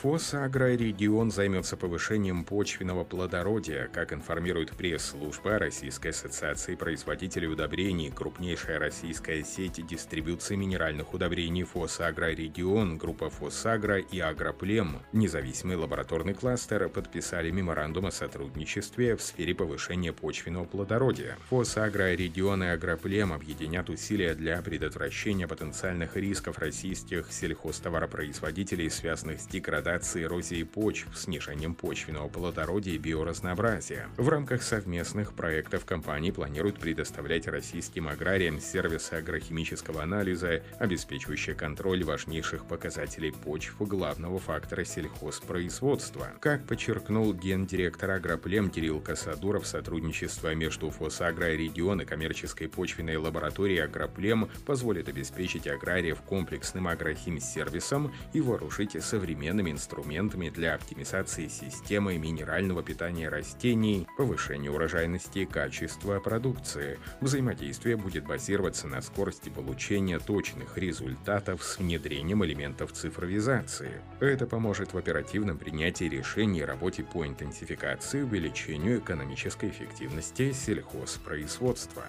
Фосагрорегион 0.00 1.30
займется 1.30 1.76
повышением 1.76 2.46
почвенного 2.46 3.04
плодородия, 3.04 3.86
как 3.92 4.14
информирует 4.14 4.70
пресс-служба 4.70 5.58
Российской 5.58 6.08
ассоциации 6.08 6.74
производителей 6.74 7.48
удобрений, 7.48 8.10
крупнейшая 8.10 8.78
российская 8.78 9.44
сеть 9.44 9.86
дистрибуции 9.86 10.56
минеральных 10.56 11.12
удобрений 11.12 11.64
Фосагрорегион, 11.64 12.96
группа 12.96 13.28
Фосагра 13.28 13.98
и 13.98 14.18
Агроплем, 14.20 15.02
независимый 15.12 15.76
лабораторный 15.76 16.32
кластер, 16.32 16.88
подписали 16.88 17.50
меморандум 17.50 18.06
о 18.06 18.10
сотрудничестве 18.10 19.16
в 19.16 19.20
сфере 19.20 19.54
повышения 19.54 20.14
почвенного 20.14 20.64
плодородия. 20.64 21.36
Фосагрорегион 21.50 22.64
и 22.64 22.68
Агроплем 22.68 23.34
объединят 23.34 23.90
усилия 23.90 24.34
для 24.34 24.62
предотвращения 24.62 25.46
потенциальных 25.46 26.16
рисков 26.16 26.58
российских 26.58 27.30
сельхозтоваропроизводителей, 27.30 28.88
связанных 28.88 29.42
с 29.42 29.46
деградацией 29.46 29.89
деградации 29.90 30.22
эрозии 30.22 30.62
почв, 30.62 31.08
снижением 31.16 31.74
почвенного 31.74 32.28
плодородия 32.28 32.94
и 32.94 32.98
биоразнообразия. 32.98 34.08
В 34.16 34.28
рамках 34.28 34.62
совместных 34.62 35.32
проектов 35.32 35.84
компании 35.84 36.30
планируют 36.30 36.78
предоставлять 36.78 37.48
российским 37.48 38.08
аграриям 38.08 38.60
сервисы 38.60 39.14
агрохимического 39.14 40.02
анализа, 40.02 40.62
обеспечивающие 40.78 41.56
контроль 41.56 42.04
важнейших 42.04 42.66
показателей 42.66 43.32
почв 43.32 43.76
главного 43.80 44.38
фактора 44.38 44.84
сельхозпроизводства. 44.84 46.28
Как 46.40 46.64
подчеркнул 46.66 47.34
гендиректор 47.34 48.12
Агроплем 48.12 48.70
Кирилл 48.70 49.00
Касадуров, 49.00 49.66
сотрудничество 49.66 50.54
между 50.54 50.90
Фосагро 50.90 51.46
регион 51.54 52.02
и 52.02 52.04
коммерческой 52.04 52.68
почвенной 52.68 53.16
лабораторией 53.16 53.82
Агроплем 53.82 54.48
позволит 54.66 55.08
обеспечить 55.08 55.66
аграриев 55.66 56.20
комплексным 56.22 56.86
агрохим-сервисом 56.86 58.12
и 58.32 58.40
вооружить 58.40 59.02
современными 59.02 59.72
инструментами 59.80 60.50
для 60.50 60.74
оптимизации 60.74 61.48
системы 61.48 62.18
минерального 62.18 62.82
питания 62.82 63.30
растений, 63.30 64.06
повышения 64.18 64.70
урожайности 64.70 65.40
и 65.40 65.46
качества 65.46 66.20
продукции. 66.20 66.98
Взаимодействие 67.22 67.96
будет 67.96 68.26
базироваться 68.26 68.86
на 68.88 69.00
скорости 69.00 69.48
получения 69.48 70.18
точных 70.18 70.76
результатов 70.76 71.64
с 71.64 71.78
внедрением 71.78 72.44
элементов 72.44 72.92
цифровизации. 72.92 74.02
Это 74.20 74.46
поможет 74.46 74.92
в 74.92 74.98
оперативном 74.98 75.56
принятии 75.56 76.04
решений 76.04 76.60
и 76.60 76.64
работе 76.64 77.02
по 77.02 77.26
интенсификации 77.26 78.20
и 78.20 78.24
увеличению 78.24 78.98
экономической 78.98 79.70
эффективности 79.70 80.52
сельхозпроизводства. 80.52 82.04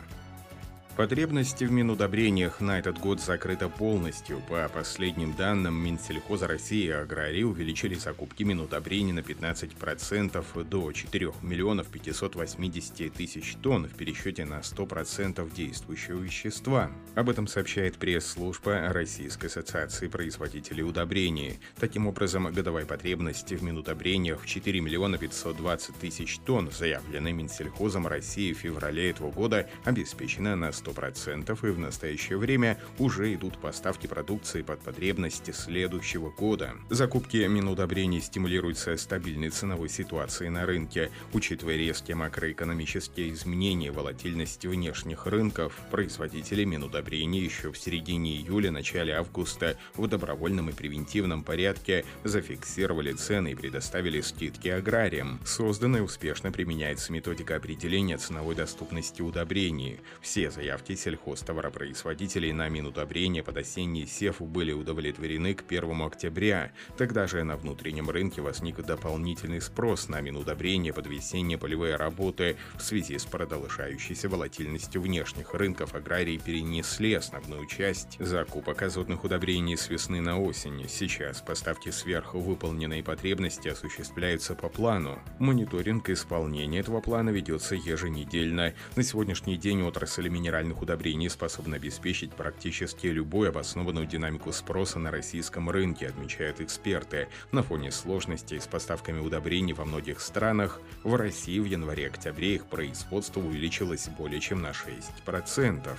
Потребности 0.97 1.63
в 1.63 1.71
минудобрениях 1.71 2.59
на 2.59 2.77
этот 2.77 2.99
год 2.99 3.21
закрыта 3.21 3.69
полностью. 3.69 4.41
По 4.49 4.69
последним 4.69 5.33
данным 5.33 5.73
Минсельхоза 5.73 6.47
России 6.47 6.87
и 6.87 6.91
Аграрии 6.91 7.43
увеличили 7.43 7.95
закупки 7.95 8.43
минудобрений 8.43 9.13
на 9.13 9.19
15% 9.21 10.63
до 10.65 10.91
4 10.91 11.33
миллионов 11.41 11.87
580 11.87 13.13
тысяч 13.13 13.55
тонн 13.63 13.87
в 13.87 13.95
пересчете 13.95 14.43
на 14.43 14.59
100% 14.59 15.55
действующего 15.55 16.19
вещества. 16.19 16.91
Об 17.15 17.29
этом 17.29 17.47
сообщает 17.47 17.97
пресс-служба 17.97 18.89
Российской 18.89 19.45
ассоциации 19.45 20.07
производителей 20.07 20.83
удобрений. 20.83 21.59
Таким 21.79 22.05
образом, 22.05 22.51
годовая 22.51 22.85
потребность 22.85 23.51
в 23.51 23.63
минудобрениях 23.63 24.41
в 24.41 24.45
4 24.45 24.81
миллиона 24.81 25.17
520 25.17 25.95
тысяч 25.95 26.37
тонн, 26.39 26.69
заявленной 26.69 27.31
Минсельхозом 27.31 28.07
России 28.07 28.53
в 28.53 28.57
феврале 28.57 29.09
этого 29.09 29.31
года, 29.31 29.69
обеспечена 29.85 30.55
на 30.55 30.71
100% 30.83 31.67
и 31.67 31.71
в 31.71 31.79
настоящее 31.79 32.37
время 32.37 32.77
уже 32.97 33.33
идут 33.33 33.57
поставки 33.57 34.07
продукции 34.07 34.61
под 34.61 34.81
потребности 34.81 35.51
следующего 35.51 36.29
года. 36.31 36.73
Закупки 36.89 37.37
минудобрений 37.47 38.21
стимулируются 38.21 38.97
стабильной 38.97 39.49
ценовой 39.49 39.89
ситуацией 39.89 40.49
на 40.49 40.65
рынке. 40.65 41.11
Учитывая 41.33 41.77
резкие 41.77 42.15
макроэкономические 42.15 43.31
изменения 43.33 43.91
волатильности 43.91 44.67
внешних 44.67 45.27
рынков, 45.27 45.73
производители 45.91 46.63
минудобрений 46.63 47.41
еще 47.41 47.71
в 47.71 47.77
середине 47.77 48.37
июля-начале 48.37 49.13
августа 49.13 49.77
в 49.95 50.07
добровольном 50.07 50.69
и 50.69 50.73
превентивном 50.73 51.43
порядке 51.43 52.05
зафиксировали 52.23 53.13
цены 53.13 53.51
и 53.51 53.55
предоставили 53.55 54.21
скидки 54.21 54.69
аграриям. 54.69 55.39
Созданная 55.45 56.01
успешно 56.01 56.51
применяется 56.51 57.11
методика 57.11 57.55
определения 57.55 58.17
ценовой 58.17 58.55
доступности 58.55 59.21
удобрений. 59.21 59.99
Все 60.21 60.49
заявки 60.51 60.70
заявки 60.71 60.95
сельхозтоваропроизводителей 60.95 62.53
на 62.53 62.69
минудобрение 62.69 63.43
под 63.43 63.57
осенний 63.57 64.05
сев 64.05 64.39
были 64.39 64.71
удовлетворены 64.71 65.53
к 65.53 65.65
1 65.67 66.01
октября. 66.01 66.71
Тогда 66.97 67.27
же 67.27 67.43
на 67.43 67.57
внутреннем 67.57 68.09
рынке 68.09 68.41
возник 68.41 68.77
дополнительный 68.77 69.59
спрос 69.59 70.07
на 70.07 70.21
минудобрение 70.21 70.93
под 70.93 71.07
весенние 71.07 71.57
полевые 71.57 71.97
работы 71.97 72.55
в 72.77 72.81
связи 72.81 73.17
с 73.17 73.25
продолжающейся 73.25 74.29
волатильностью 74.29 75.01
внешних 75.01 75.53
рынков 75.53 75.93
аграрии 75.93 76.37
перенесли 76.37 77.15
основную 77.15 77.65
часть 77.67 78.15
закупок 78.19 78.81
азотных 78.81 79.25
удобрений 79.25 79.75
с 79.75 79.89
весны 79.89 80.21
на 80.21 80.39
осень. 80.39 80.85
Сейчас 80.87 81.41
поставки 81.41 81.89
сверху 81.89 82.39
выполненной 82.39 83.03
потребности 83.03 83.67
осуществляются 83.67 84.55
по 84.55 84.69
плану. 84.69 85.19
Мониторинг 85.37 86.09
исполнения 86.09 86.79
этого 86.79 87.01
плана 87.01 87.31
ведется 87.31 87.75
еженедельно. 87.75 88.73
На 88.95 89.03
сегодняшний 89.03 89.57
день 89.57 89.81
отрасль 89.81 90.29
минеральных 90.29 90.60
минеральных 90.61 90.81
удобрений 90.81 91.29
способна 91.29 91.77
обеспечить 91.77 92.33
практически 92.33 93.07
любую 93.07 93.49
обоснованную 93.49 94.05
динамику 94.05 94.51
спроса 94.51 94.99
на 94.99 95.09
российском 95.11 95.69
рынке, 95.69 96.07
отмечают 96.07 96.61
эксперты. 96.61 97.27
На 97.51 97.63
фоне 97.63 97.91
сложностей 97.91 98.59
с 98.59 98.67
поставками 98.67 99.19
удобрений 99.19 99.73
во 99.73 99.85
многих 99.85 100.21
странах, 100.21 100.79
в 101.03 101.15
России 101.15 101.59
в 101.59 101.65
январе-октябре 101.65 102.55
их 102.55 102.65
производство 102.67 103.39
увеличилось 103.39 104.07
более 104.09 104.39
чем 104.39 104.61
на 104.61 104.71
6%. 104.71 105.97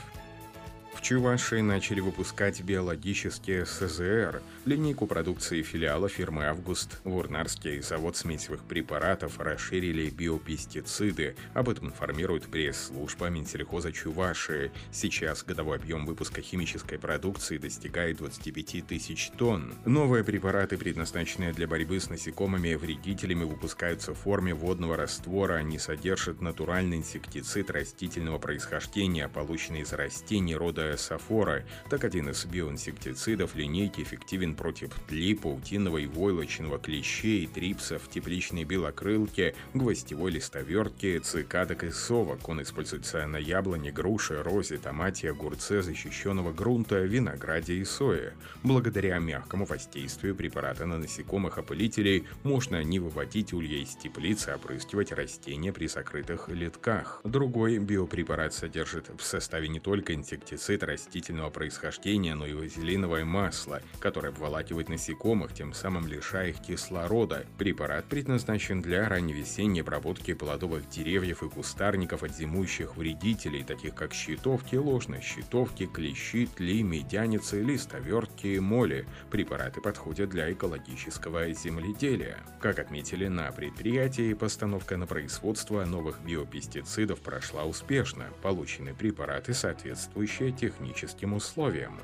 В 1.02 1.62
начали 1.62 1.98
выпускать 1.98 2.62
биологические 2.62 3.66
СЗР, 3.66 4.40
линейку 4.64 5.08
продукции 5.08 5.60
филиала 5.62 6.08
фирмы 6.08 6.46
«Август». 6.46 7.00
Вурнарский 7.02 7.82
завод 7.82 8.16
смесевых 8.16 8.62
препаратов 8.62 9.40
расширили 9.40 10.08
биопестициды. 10.10 11.34
Об 11.54 11.68
этом 11.68 11.88
информирует 11.88 12.46
пресс-служба 12.46 13.30
Минсельхоза 13.30 13.90
Чувашии. 13.90 14.70
Сейчас 14.92 15.42
годовой 15.42 15.78
объем 15.78 16.06
выпуска 16.06 16.40
химической 16.40 16.98
продукции 17.00 17.58
достигает 17.58 18.18
25 18.18 18.86
тысяч 18.86 19.32
тонн. 19.36 19.74
Новые 19.84 20.22
препараты, 20.22 20.78
предназначенные 20.78 21.52
для 21.52 21.66
борьбы 21.66 21.98
с 21.98 22.10
насекомыми 22.10 22.68
и 22.68 22.76
вредителями, 22.76 23.42
выпускаются 23.42 24.14
в 24.14 24.18
форме 24.18 24.54
водного 24.54 24.96
раствора. 24.96 25.54
Они 25.54 25.80
содержат 25.80 26.40
натуральный 26.40 26.98
инсектицид 26.98 27.70
растительного 27.72 28.38
происхождения, 28.38 29.28
полученный 29.28 29.80
из 29.80 29.92
растений 29.92 30.54
рода 30.54 30.91
рода 30.92 30.96
сафора, 30.96 31.64
так 31.90 32.04
один 32.04 32.28
из 32.28 32.44
биоинсектицидов 32.44 33.54
линейки 33.54 34.02
эффективен 34.02 34.54
против 34.54 34.90
тли, 35.08 35.34
паутинного 35.34 35.98
и 35.98 36.06
войлочного 36.06 36.78
клещей, 36.78 37.46
трипсов, 37.46 38.08
тепличной 38.08 38.64
белокрылки, 38.64 39.54
гвоздевой 39.74 40.32
листовертки, 40.32 41.18
цикадок 41.18 41.84
и 41.84 41.90
совок. 41.90 42.48
Он 42.48 42.62
используется 42.62 43.26
на 43.26 43.38
яблоне, 43.38 43.92
груши, 43.92 44.42
розе, 44.42 44.78
томате, 44.78 45.30
огурце, 45.30 45.82
защищенного 45.82 46.52
грунта, 46.52 47.00
винограде 47.00 47.74
и 47.74 47.84
сое. 47.84 48.34
Благодаря 48.62 49.18
мягкому 49.18 49.64
воздействию 49.64 50.34
препарата 50.34 50.86
на 50.86 50.98
насекомых 50.98 51.58
опылителей 51.58 52.24
можно 52.42 52.82
не 52.84 52.98
выводить 52.98 53.52
улья 53.52 53.78
из 53.78 53.96
теплицы, 53.96 54.50
а 54.50 54.56
опрыскивать 54.56 55.12
растения 55.12 55.72
при 55.72 55.86
закрытых 55.86 56.48
литках. 56.48 57.20
Другой 57.24 57.78
биопрепарат 57.78 58.54
содержит 58.54 59.10
в 59.16 59.22
составе 59.22 59.68
не 59.68 59.80
только 59.80 60.14
инсектицид, 60.14 60.81
гербицид 60.82 60.92
растительного 60.92 61.50
происхождения, 61.50 62.34
но 62.34 62.46
и 62.46 62.54
вазелиновое 62.54 63.24
масло, 63.24 63.80
которое 64.00 64.28
обволакивает 64.28 64.88
насекомых, 64.88 65.54
тем 65.54 65.72
самым 65.72 66.06
лишая 66.06 66.50
их 66.50 66.60
кислорода. 66.60 67.44
Препарат 67.58 68.04
предназначен 68.06 68.82
для 68.82 69.08
ранневесенней 69.08 69.82
обработки 69.82 70.34
плодовых 70.34 70.88
деревьев 70.88 71.42
и 71.42 71.48
кустарников 71.48 72.22
от 72.22 72.34
зимующих 72.34 72.96
вредителей, 72.96 73.64
таких 73.64 73.94
как 73.94 74.12
щитовки, 74.12 74.76
ложно-щитовки, 74.76 75.86
клещи, 75.86 76.46
тли, 76.46 76.82
медяницы, 76.82 77.62
листовертки 77.62 78.46
и 78.46 78.60
моли. 78.60 79.06
Препараты 79.30 79.80
подходят 79.80 80.30
для 80.30 80.52
экологического 80.52 81.52
земледелия. 81.52 82.38
Как 82.60 82.78
отметили 82.78 83.28
на 83.28 83.50
предприятии, 83.52 84.34
постановка 84.34 84.96
на 84.96 85.06
производство 85.06 85.84
новых 85.84 86.20
биопестицидов 86.22 87.20
прошла 87.20 87.64
успешно. 87.64 88.26
Получены 88.42 88.94
препараты, 88.94 89.54
соответствующие 89.54 90.52
техническим 90.72 91.34
условиям. 91.34 91.98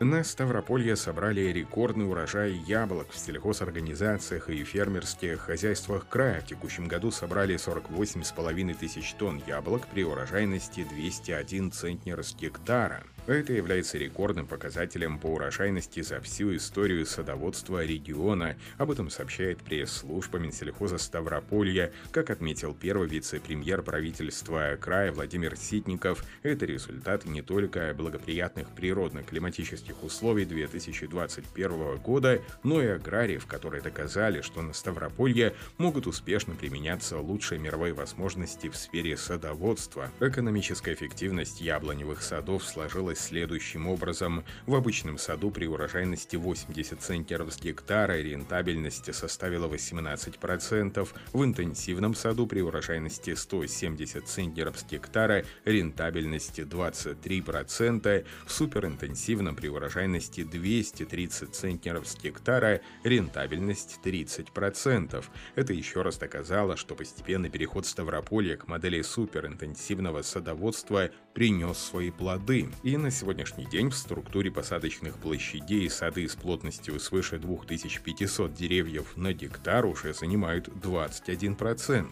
На 0.00 0.24
Ставрополье 0.24 0.96
собрали 0.96 1.42
рекордный 1.52 2.08
урожай 2.08 2.52
яблок 2.52 3.10
в 3.10 3.18
сельхозорганизациях 3.18 4.48
и 4.48 4.64
фермерских 4.64 5.40
хозяйствах 5.40 6.08
края. 6.08 6.40
В 6.40 6.46
текущем 6.46 6.88
году 6.88 7.10
собрали 7.10 7.56
48,5 7.56 8.74
тысяч 8.74 9.12
тонн 9.14 9.42
яблок 9.46 9.86
при 9.88 10.04
урожайности 10.04 10.84
201 10.84 11.70
центнер 11.72 12.24
с 12.24 12.34
гектара. 12.34 13.02
Это 13.30 13.52
является 13.52 13.96
рекордным 13.96 14.48
показателем 14.48 15.20
по 15.20 15.28
урожайности 15.28 16.02
за 16.02 16.20
всю 16.20 16.56
историю 16.56 17.06
садоводства 17.06 17.84
региона. 17.84 18.56
Об 18.76 18.90
этом 18.90 19.08
сообщает 19.08 19.58
пресс-служба 19.58 20.38
Минсельхоза 20.38 20.98
Ставрополья. 20.98 21.92
Как 22.10 22.30
отметил 22.30 22.74
первый 22.74 23.06
вице-премьер 23.06 23.82
правительства 23.82 24.76
края 24.80 25.12
Владимир 25.12 25.56
Ситников, 25.56 26.24
это 26.42 26.66
результат 26.66 27.24
не 27.24 27.40
только 27.40 27.94
благоприятных 27.96 28.66
природно-климатических 28.70 30.02
условий 30.02 30.44
2021 30.44 31.98
года, 31.98 32.42
но 32.64 32.82
и 32.82 32.86
аграриев, 32.86 33.46
которые 33.46 33.80
доказали, 33.80 34.40
что 34.40 34.60
на 34.60 34.72
Ставрополье 34.72 35.54
могут 35.78 36.08
успешно 36.08 36.56
применяться 36.56 37.16
лучшие 37.20 37.60
мировые 37.60 37.92
возможности 37.92 38.68
в 38.68 38.74
сфере 38.74 39.16
садоводства. 39.16 40.10
Экономическая 40.18 40.94
эффективность 40.94 41.60
яблоневых 41.60 42.22
садов 42.22 42.64
сложилась 42.64 43.19
следующим 43.20 43.86
образом. 43.86 44.44
В 44.66 44.74
обычном 44.74 45.18
саду 45.18 45.50
при 45.50 45.66
урожайности 45.66 46.36
80 46.36 47.00
центнеров 47.00 47.52
с 47.52 47.60
гектара 47.60 48.20
рентабельность 48.20 49.14
составила 49.14 49.68
18%, 49.68 51.08
в 51.32 51.44
интенсивном 51.44 52.14
саду 52.14 52.46
при 52.46 52.60
урожайности 52.60 53.34
170 53.34 54.26
центнеров 54.26 54.78
с 54.78 54.84
гектара 54.84 55.44
рентабельность 55.64 56.58
23%, 56.58 58.26
в 58.46 58.52
суперинтенсивном 58.52 59.56
при 59.56 59.68
урожайности 59.68 60.42
230 60.42 61.54
центнеров 61.54 62.08
с 62.08 62.16
гектара 62.16 62.80
рентабельность 63.04 63.98
30%. 64.02 65.24
Это 65.54 65.72
еще 65.72 66.02
раз 66.02 66.18
доказало, 66.18 66.76
что 66.76 66.94
постепенный 66.94 67.50
переход 67.50 67.86
Ставрополья 67.86 68.56
к 68.56 68.68
модели 68.68 69.02
суперинтенсивного 69.02 70.22
садоводства 70.22 71.10
принес 71.34 71.78
свои 71.78 72.10
плоды. 72.10 72.68
И 72.82 72.96
на 72.96 73.10
сегодняшний 73.10 73.66
день 73.66 73.90
в 73.90 73.96
структуре 73.96 74.50
посадочных 74.50 75.18
площадей 75.18 75.88
сады 75.90 76.28
с 76.28 76.34
плотностью 76.34 76.98
свыше 77.00 77.38
2500 77.38 78.52
деревьев 78.52 79.16
на 79.16 79.32
гектар 79.32 79.86
уже 79.86 80.12
занимают 80.14 80.68
21%. 80.68 82.06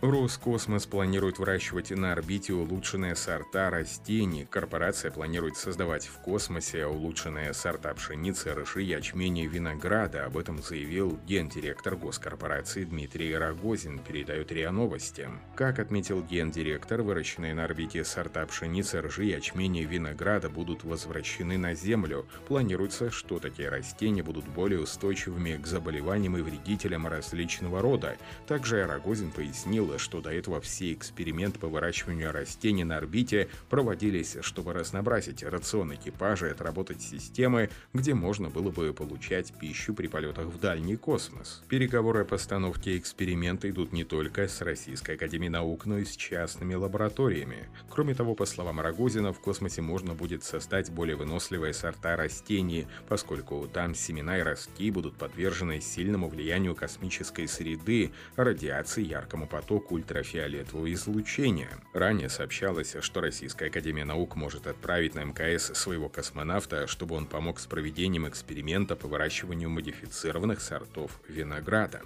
Роскосмос 0.00 0.86
планирует 0.86 1.40
выращивать 1.40 1.90
на 1.90 2.12
орбите 2.12 2.52
улучшенные 2.52 3.16
сорта 3.16 3.68
растений. 3.68 4.46
Корпорация 4.48 5.10
планирует 5.10 5.56
создавать 5.56 6.06
в 6.06 6.20
космосе 6.20 6.86
улучшенные 6.86 7.52
сорта 7.52 7.92
пшеницы, 7.94 8.54
ржи, 8.54 8.82
ячмени 8.82 9.42
и 9.42 9.48
винограда. 9.48 10.24
Об 10.26 10.38
этом 10.38 10.62
заявил 10.62 11.18
гендиректор 11.26 11.96
госкорпорации 11.96 12.84
Дмитрий 12.84 13.36
Рогозин, 13.36 13.98
передает 13.98 14.52
РИА 14.52 14.70
Новости. 14.70 15.28
Как 15.56 15.80
отметил 15.80 16.22
гендиректор, 16.22 17.02
выращенные 17.02 17.54
на 17.54 17.64
орбите 17.64 18.04
сорта 18.04 18.46
пшеницы, 18.46 19.00
ржи, 19.00 19.24
ячмени 19.24 19.82
и 19.82 19.86
винограда 19.86 20.48
будут 20.48 20.84
возвращены 20.84 21.58
на 21.58 21.74
Землю. 21.74 22.24
Планируется, 22.46 23.10
что 23.10 23.40
такие 23.40 23.68
растения 23.68 24.22
будут 24.22 24.46
более 24.46 24.78
устойчивыми 24.78 25.56
к 25.56 25.66
заболеваниям 25.66 26.36
и 26.36 26.42
вредителям 26.42 27.08
различного 27.08 27.82
рода. 27.82 28.16
Также 28.46 28.86
Рогозин 28.86 29.32
пояснил, 29.32 29.87
говорила, 29.88 29.98
что 29.98 30.20
до 30.20 30.30
этого 30.30 30.60
все 30.60 30.92
эксперименты 30.92 31.58
по 31.58 31.68
выращиванию 31.68 32.32
растений 32.32 32.84
на 32.84 32.98
орбите 32.98 33.48
проводились, 33.70 34.36
чтобы 34.42 34.72
разнообразить 34.72 35.42
рацион 35.42 35.94
экипажа 35.94 36.48
и 36.48 36.50
отработать 36.50 37.00
системы, 37.00 37.70
где 37.94 38.14
можно 38.14 38.50
было 38.50 38.70
бы 38.70 38.92
получать 38.92 39.52
пищу 39.58 39.94
при 39.94 40.08
полетах 40.08 40.46
в 40.46 40.60
дальний 40.60 40.96
космос. 40.96 41.62
Переговоры 41.68 42.22
о 42.22 42.24
постановке 42.24 42.98
эксперимента 42.98 43.68
идут 43.70 43.92
не 43.92 44.04
только 44.04 44.46
с 44.48 44.60
Российской 44.60 45.14
Академией 45.14 45.50
Наук, 45.50 45.86
но 45.86 45.98
и 45.98 46.04
с 46.04 46.16
частными 46.16 46.74
лабораториями. 46.74 47.68
Кроме 47.90 48.14
того, 48.14 48.34
по 48.34 48.46
словам 48.46 48.80
Рогозина, 48.80 49.32
в 49.32 49.40
космосе 49.40 49.82
можно 49.82 50.14
будет 50.14 50.44
создать 50.44 50.90
более 50.90 51.16
выносливые 51.16 51.72
сорта 51.72 52.16
растений, 52.16 52.86
поскольку 53.08 53.66
там 53.72 53.94
семена 53.94 54.38
и 54.38 54.42
ростки 54.42 54.90
будут 54.90 55.16
подвержены 55.16 55.80
сильному 55.80 56.28
влиянию 56.28 56.74
космической 56.74 57.46
среды, 57.48 58.10
радиации, 58.36 59.02
яркому 59.02 59.46
потоку 59.46 59.77
поток 59.78 59.92
ультрафиолетового 59.92 60.92
излучения. 60.92 61.70
Ранее 61.92 62.28
сообщалось, 62.28 62.96
что 63.00 63.20
Российская 63.20 63.66
Академия 63.66 64.04
Наук 64.04 64.34
может 64.34 64.66
отправить 64.66 65.14
на 65.14 65.24
МКС 65.24 65.72
своего 65.78 66.08
космонавта, 66.08 66.86
чтобы 66.86 67.14
он 67.14 67.26
помог 67.26 67.60
с 67.60 67.66
проведением 67.66 68.28
эксперимента 68.28 68.96
по 68.96 69.06
выращиванию 69.06 69.70
модифицированных 69.70 70.60
сортов 70.60 71.20
винограда. 71.28 72.02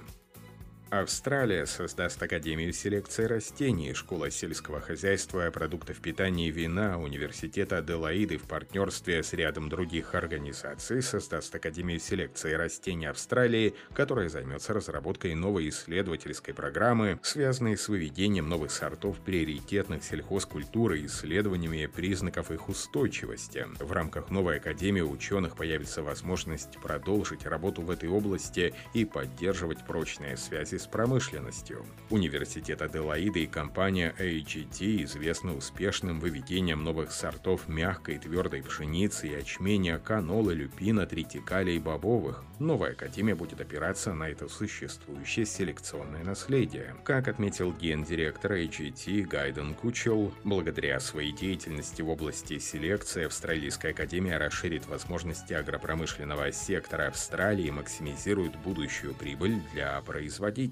Австралия 0.93 1.65
создаст 1.65 2.23
Академию 2.23 2.71
селекции 2.75 3.25
растений, 3.25 3.95
Школа 3.95 4.31
сельского 4.31 4.79
хозяйства, 4.79 5.51
продуктов 5.51 6.03
питания 6.03 6.49
и 6.49 6.51
вина 6.51 6.99
Университета 7.01 7.79
Аделаиды 7.79 8.37
в 8.37 8.43
партнерстве 8.43 9.23
с 9.23 9.33
рядом 9.33 9.71
других 9.71 10.15
организаций 10.15 11.01
создаст 11.01 11.55
Академию 11.55 11.99
селекции 11.99 12.53
растений 12.53 13.07
Австралии, 13.07 13.75
которая 13.95 14.29
займется 14.29 14.75
разработкой 14.75 15.35
новой 15.35 15.71
исследовательской 15.71 16.53
программы, 16.53 17.19
связанной 17.23 17.79
с 17.79 17.89
выведением 17.89 18.51
новых 18.51 18.71
сортов 18.71 19.19
приоритетных 19.21 20.05
сельхозкультур 20.05 20.93
и 20.93 21.07
исследованиями 21.07 21.87
признаков 21.87 22.51
их 22.51 22.69
устойчивости. 22.69 23.67
В 23.81 23.93
рамках 23.93 24.29
новой 24.29 24.59
Академии 24.59 25.01
ученых 25.01 25.57
появится 25.57 26.03
возможность 26.03 26.79
продолжить 26.83 27.47
работу 27.47 27.81
в 27.81 27.91
этой 27.91 28.11
области 28.11 28.75
и 28.93 29.07
поддерживать 29.07 29.87
прочные 29.87 30.37
связи 30.37 30.82
с 30.83 30.87
промышленностью. 30.87 31.85
Университет 32.11 32.83
Аделаиды 32.83 33.45
и 33.45 33.47
компания 33.47 34.15
AGT 34.19 35.05
известны 35.05 35.53
успешным 35.53 36.21
выведением 36.21 36.85
новых 36.85 37.13
сортов 37.13 37.69
мягкой 37.69 38.17
и 38.17 38.19
твердой 38.19 38.63
пшеницы, 38.63 39.29
ячменя, 39.29 39.99
канола, 39.99 40.51
люпина, 40.51 41.07
тритикаля 41.07 41.73
и 41.73 41.79
бобовых. 41.79 42.45
Новая 42.59 42.93
академия 42.93 43.35
будет 43.35 43.61
опираться 43.61 44.13
на 44.13 44.29
это 44.29 44.49
существующее 44.49 45.47
селекционное 45.47 46.25
наследие. 46.25 46.95
Как 47.05 47.29
отметил 47.29 47.73
гендиректор 47.73 48.53
AGT 48.53 49.23
Гайден 49.23 49.75
Кучел, 49.75 50.35
благодаря 50.45 51.01
своей 51.01 51.33
деятельности 51.33 52.03
в 52.03 52.11
области 52.11 52.59
селекции 52.59 53.25
Австралийская 53.25 53.93
академия 53.93 54.39
расширит 54.39 54.87
возможности 54.87 55.55
агропромышленного 55.55 56.53
сектора 56.53 57.09
Австралии 57.09 57.67
и 57.67 57.71
максимизирует 57.71 58.57
будущую 58.57 59.15
прибыль 59.15 59.61
для 59.73 60.01
производителей. 60.03 60.72